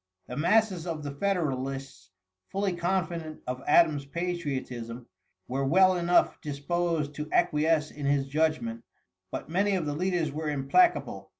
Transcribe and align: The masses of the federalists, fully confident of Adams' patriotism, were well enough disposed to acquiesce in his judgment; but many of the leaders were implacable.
The 0.25 0.35
masses 0.35 0.87
of 0.87 1.03
the 1.03 1.11
federalists, 1.11 2.09
fully 2.49 2.73
confident 2.75 3.41
of 3.45 3.61
Adams' 3.67 4.03
patriotism, 4.07 5.05
were 5.47 5.63
well 5.63 5.95
enough 5.95 6.41
disposed 6.41 7.13
to 7.13 7.29
acquiesce 7.31 7.91
in 7.91 8.07
his 8.07 8.25
judgment; 8.25 8.83
but 9.29 9.47
many 9.47 9.75
of 9.75 9.85
the 9.85 9.93
leaders 9.93 10.31
were 10.31 10.49
implacable. 10.49 11.29